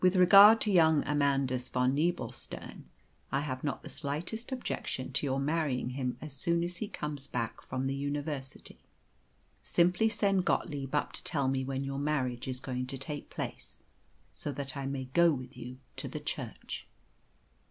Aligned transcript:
With 0.03 0.15
regard 0.15 0.59
to 0.61 0.71
young 0.71 1.03
Amandus 1.03 1.69
von 1.69 1.93
Nebelstern, 1.93 2.85
I 3.31 3.41
have 3.41 3.63
not 3.63 3.83
the 3.83 3.89
slightest 3.89 4.51
objection 4.51 5.13
to 5.13 5.27
your 5.27 5.39
marrying 5.39 5.91
him 5.91 6.17
as 6.19 6.33
soon 6.33 6.63
as 6.63 6.77
he 6.77 6.87
comes 6.87 7.27
back 7.27 7.61
from 7.61 7.85
the 7.85 7.93
university. 7.93 8.79
Simply 9.61 10.09
send 10.09 10.43
Gottlieb 10.43 10.95
up 10.95 11.13
to 11.13 11.23
tell 11.23 11.47
me 11.47 11.63
when 11.63 11.83
your 11.83 11.99
marriage 11.99 12.47
is 12.47 12.59
going 12.59 12.87
to 12.87 12.97
take 12.97 13.29
place, 13.29 13.77
so 14.33 14.51
that 14.53 14.75
I 14.75 14.87
may 14.87 15.05
go 15.13 15.31
with 15.31 15.55
you 15.55 15.77
to 15.97 16.07
the 16.07 16.19
church." 16.19 16.87